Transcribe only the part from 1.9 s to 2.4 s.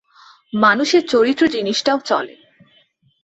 চলে।